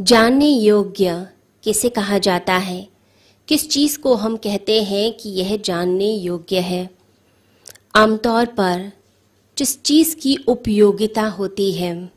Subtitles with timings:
[0.00, 1.26] जानने योग्य
[1.64, 2.88] किसे कहा जाता है?
[3.48, 6.90] किस चीज़ को हम कहते हैं कि यह जानने योग्य है?
[7.94, 8.92] आमतौर पर
[9.58, 12.10] जिस चीज़ की उपयोगिता होती है,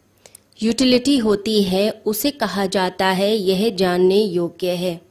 [0.63, 5.01] यूटिलिटी होती है, उसे कहा जाता है, यह जानने योग्य है।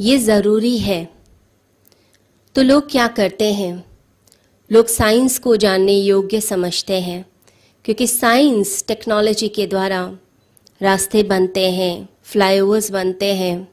[0.00, 1.12] ये ज़रूरी है।
[2.54, 3.84] तो लोग क्या करते हैं?
[4.72, 7.26] लोग साइंस को जानने योग्य समझते हैं,
[7.84, 10.18] क्योंकि साइंस टेक्नोलॉजी के द्वारा
[10.82, 13.68] रास्ते बनते हैं फ्लाईओवर्स बनते हैं,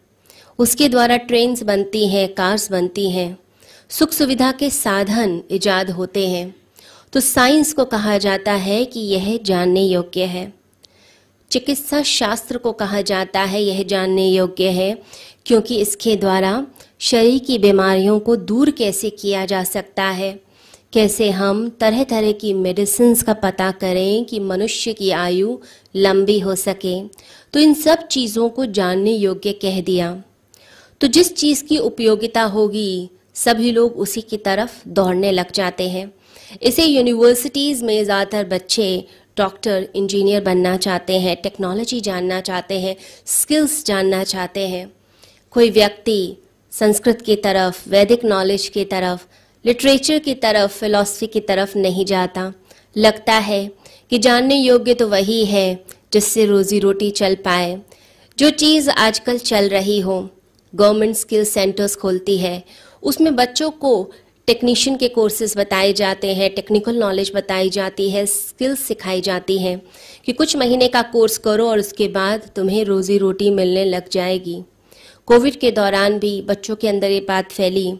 [0.59, 3.37] उसके द्वारा ट्रेन्स बनती हैं कार्स बनती हैं।
[3.89, 6.55] सुख सुविधा के साधन इजाद होते हैं।
[7.13, 10.53] तो साइंस को कहा जाता है कि यह जानने योग्य है।
[11.51, 14.91] चिकित्सा शास्त्र को कहा जाता है यह जानने योग्य है,
[15.45, 16.65] क्योंकि इसके द्वारा
[16.99, 20.48] शरीर की बीमारियों को दूर कैसे किया जा सकता है?
[20.93, 25.57] कैसे हम तरह तरह की मेडिसिन का पता करें कि मनुष्य की आयु
[25.95, 26.93] लंबी हो सके।
[27.53, 30.11] तो इन सब चीज़ों को जानने योग्य कह दिया।
[31.01, 36.11] तो जिस चीज़ की उपयोगिता होगी, सभी लोग उसी की तरफ़ दौड़ने लग जाते हैं।
[36.61, 39.05] इसे यूनिवर्सिटीज़ में ज़्यादातर बच्चे
[39.37, 42.95] डॉक्टर इंजीनियर बनना चाहते हैं टेक्नोलॉजी जानना चाहते हैं
[43.27, 44.91] स्किल्स जानना चाहते हैं।
[45.51, 46.37] कोई व्यक्ति
[46.71, 49.25] संस्कृत की तरफ़, वैदिक नॉलेज की तरफ़
[49.65, 52.53] लिटरेचर की तरफ़, फिलॉसफी की तरफ़ नहीं जाता।
[52.97, 53.71] लगता है
[54.09, 57.81] कि जानने योग्य तो वही है जिससे रोजी रोटी चल पाए।
[58.37, 60.29] जो चीज़ आजकल चल रही हो,
[60.75, 62.63] गवर्नमेंट स्किल सेंटर्स खोलती है,
[63.03, 64.11] उसमें बच्चों को
[64.47, 69.81] टेक्नीशियन के कोर्सेज बताए जाते हैं, टेक्निकल नॉलेज बताई जाती है, स्किल्स सिखाई जाती हैं
[70.25, 74.63] कि कुछ महीने का कोर्स करो और उसके बाद तुम्हें रोज़ी रोटी मिलने लग जाएगी।
[75.29, 77.91] कोविड के दौरान भी बच्चों के अंदर ये बात फैली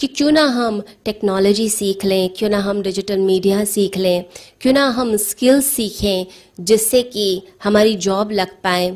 [0.00, 4.24] कि क्यों ना हम टेक्नोलॉजी सीख लें, क्यों ना हम डिजिटल मीडिया सीख लें,
[4.60, 6.26] क्यों ना हम स्किल्स सीखें
[6.60, 8.90] जिससे कि हमारी जॉब लग पाए।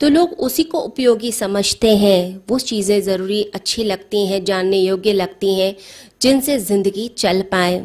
[0.00, 5.12] तो लोग उसी को उपयोगी समझते हैं। वो चीज़ें ज़रूरी अच्छी लगती हैं, जानने योग्य
[5.12, 5.74] लगती हैं,
[6.22, 7.78] जिनसे ज़िंदगी चल पाए।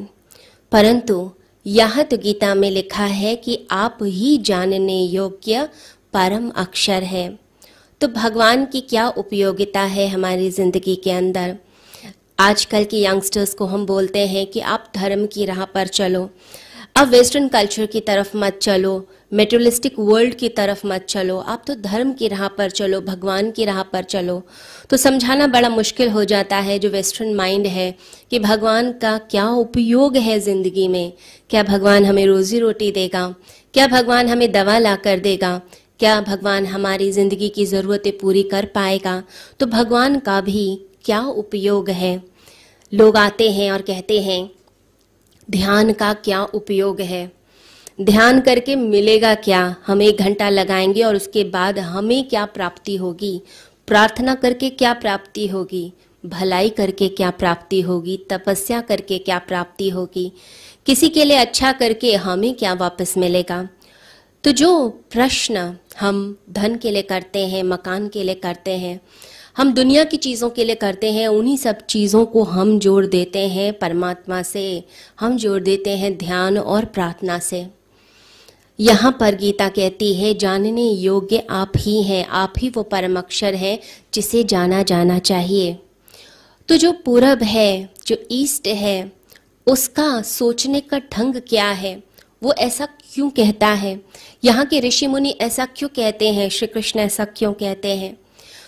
[0.72, 1.30] परंतु
[1.66, 5.68] यह तो गीता में लिखा है कि आप ही जानने योग्य
[6.14, 7.47] परम अक्षर है।
[8.02, 11.56] तो भगवान की क्या उपयोगिता है हमारी ज़िंदगी के अंदर?
[12.40, 16.30] आजकल के यंगस्टर्स को हम बोलते हैं कि आप धर्म की राह पर चलो।
[16.98, 21.76] अब वेस्टर्न कल्चर की तरफ़ मत चलो। मेटेरियलिस्टिक वर्ल्ड की तरफ़ मत चलो। आप तो
[21.76, 24.42] धर्म की राह पर चलो, भगवान की राह पर चलो।
[24.90, 27.94] तो समझाना बड़ा मुश्किल हो जाता है जो वेस्टर्न माइंड है
[28.32, 31.12] कि भगवान का क्या उपयोग है ज़िंदगी में?
[31.50, 33.28] क्या भगवान हमें रोज़ी रोटी देगा?
[33.74, 35.60] क्या भगवान हमें दवा ला कर देगा?
[36.00, 39.24] क्या भगवान हमारी ज़िंदगी की ज़रूरतें पूरी कर पाएगा?
[39.60, 42.24] तो भगवान का भी क्या उपयोग है?
[42.94, 44.50] लोग आते हैं और कहते हैं,
[45.52, 47.32] ध्यान का क्या उपयोग है?
[48.02, 49.76] ध्यान करके मिलेगा क्या?
[49.88, 53.42] हम एक घंटा लगाएँगे और उसके बाद हमें क्या प्राप्ति होगी?
[53.88, 55.94] प्रार्थना करके क्या प्राप्ति होगी?
[56.26, 58.18] भलाई करके क्या प्राप्ति होगी?
[58.30, 60.32] तपस्या करके क्या प्राप्ति होगी?
[60.86, 63.70] किसी के लिए अच्छा करके हमें क्या वापस मिलेगा?
[64.48, 69.02] तो जो प्रश्न हम धन के लिए करते हैं, मकान के लिए करते हैं,
[69.58, 73.40] हम दुनिया की चीज़ों के लिए करते हैं, उन्हीं सब चीज़ों को हम जोड़ देते
[73.40, 74.84] हैं परमात्मा से,
[75.20, 77.68] हम जोड़ देते हैं ध्यान और प्रार्थना से।
[78.80, 83.56] यहाँ पर गीता कहती है, जानने योग्य आप ही हैं, आप ही वो परम अक्षर
[83.56, 83.80] है
[84.14, 85.80] जिसे जाना जाना चाहिए।
[86.70, 89.12] तो जो पूरब है, जो ईस्ट है,
[89.68, 92.07] उसका सोचने का ढंग क्या है?
[92.44, 94.02] वो ऐसा क्यों कहता है?
[94.44, 96.50] यहाँ के ऋषि मुनि ऐसा क्यों कहते हैं?
[96.50, 98.18] श्री कृष्ण ऐसा क्यों कहते हैं?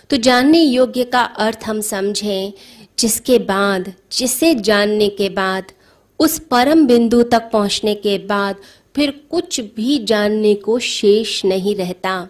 [0.10, 2.54] तो जानने योग्य का अर्थ हम समझें,
[3.00, 5.64] जिसके बाद, जिसे जानने के बाद,
[6.20, 8.56] उस परम बिंदु तक पहुँचने के बाद
[8.96, 12.28] फिर कुछ भी जानने को शेष नहीं रहता।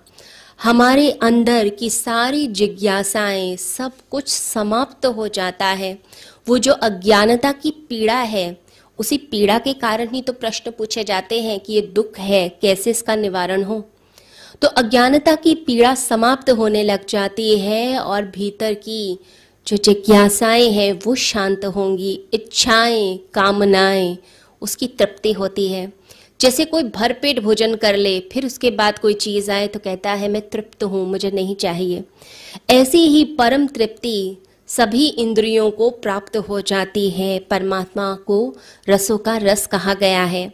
[0.64, 6.00] हमारे अंदर की सारी जिज्ञासाएँ सब कुछ समाप्त हो जाता है।
[6.48, 8.62] वो जो अज्ञानता की पीड़ा है
[9.00, 12.92] उसी पीड़ा के कारण ही तो प्रश्न पूछे जाते हैं कि ये दुख है, कैसे
[12.92, 13.90] इसका निवारण हो?
[14.62, 19.20] तो अज्ञानता की पीड़ा समाप्त होने लग जाती है और भीतर की
[19.68, 24.18] जो जिज्ञासाएँ हैं, वो शांत होंगी, इच्छाएँ, कामनाएँ,
[24.62, 25.94] उसकी तृप्ति होती है।
[26.40, 30.30] जैसे कोई भरपेट भोजन कर ले, फिर उसके बाद कोई चीज़ आए तो कहता है,
[30.30, 32.04] मैं तृप्त हूँ, मुझे नहीं चाहिए।
[32.70, 34.38] ऐसी ही परम तृप्ति
[34.70, 38.56] सभी इंद्रियों को प्राप्त हो जाती है, परमात्मा को
[38.90, 40.52] रसों का रस कहा गया है।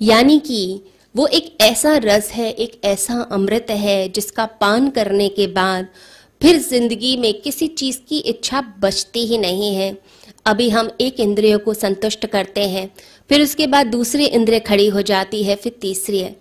[0.00, 0.80] यानी कि
[1.14, 5.88] वो एक ऐसा रस है, एक ऐसा अमृत है, जिसका पान करने के बाद
[6.40, 9.96] फिर ज़िंदगी में किसी चीज़ की इच्छा बचती ही नहीं है।
[10.46, 12.88] अभी हम एक इंद्रिय को संतुष्ट करते हैं,
[13.30, 16.34] फिर उसके बाद दूसरी इंद्रिय खड़ी हो जाती है, फिर तीसरी है।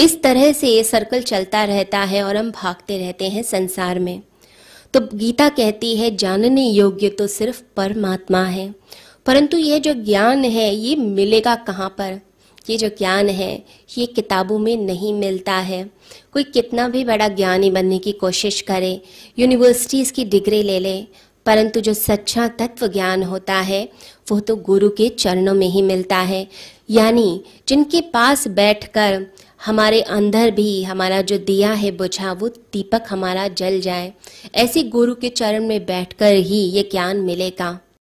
[0.00, 4.20] इस तरह से ये सर्कल चलता रहता है और हम भागते रहते हैं संसार में।
[4.94, 8.74] तो गीता कहती है, जानने योग्य तो सिर्फ़ परमात्मा है।
[9.26, 12.20] परंतु ये जो ज्ञान है, ये मिलेगा कहाँ पर?
[12.70, 13.64] ये जो ज्ञान है,
[13.98, 15.90] ये किताबों में नहीं मिलता है।
[16.32, 19.00] कोई कितना भी बड़ा ज्ञानी बनने की कोशिश करे,
[19.38, 21.04] यूनिवर्सिटीज़ की डिग्री ले ले,
[21.46, 23.88] परंतु जो सच्चा तत्व ज्ञान होता है,
[24.30, 26.48] वो तो गुरु के चरणों में ही मिलता है।
[26.90, 29.26] यानी जिनके पास बैठकर
[29.64, 34.12] हमारे अंदर भी, हमारा जो दिया है बुझा, वो दीपक हमारा जल जाए।
[34.54, 37.80] ऐसे गुरु के चरण में बैठकर ही ये ज्ञान मिलेगा।